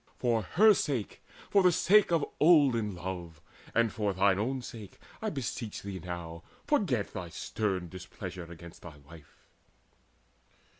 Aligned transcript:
For 0.17 0.41
her 0.41 0.73
sake, 0.73 1.21
for 1.51 1.61
the 1.61 1.71
sake 1.71 2.11
of 2.11 2.25
olden 2.39 2.95
love, 2.95 3.39
And 3.75 3.93
for 3.93 4.13
thine 4.13 4.39
own 4.39 4.63
sake, 4.63 4.97
I 5.21 5.29
beseech 5.29 5.83
thee 5.83 5.99
now, 5.99 6.41
Forget 6.65 7.13
thy 7.13 7.29
stern 7.29 7.87
displeasure 7.87 8.51
against 8.51 8.81
thy 8.81 8.97
wife." 8.97 9.45